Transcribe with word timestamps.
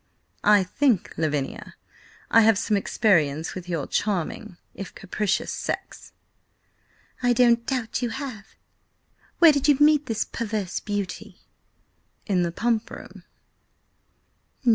I 0.43 0.63
think, 0.63 1.13
Lavinia, 1.15 1.75
I 2.31 2.41
have 2.41 2.57
some 2.57 2.75
experience 2.75 3.53
with 3.53 3.69
your 3.69 3.85
charming, 3.85 4.57
if 4.73 4.95
capricious 4.95 5.53
sex." 5.53 6.11
"I 7.21 7.33
don't 7.33 7.67
doubt 7.67 8.01
you 8.01 8.09
have. 8.09 8.55
Where 9.37 9.51
did 9.51 9.67
you 9.67 9.77
meet 9.79 10.07
this 10.07 10.25
perverse 10.25 10.79
beauty?" 10.79 11.41
"In 12.25 12.41
the 12.41 12.51
Pump 12.51 12.89
Room." 12.89 13.25